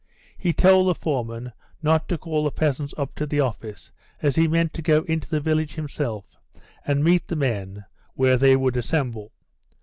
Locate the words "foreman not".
0.95-2.09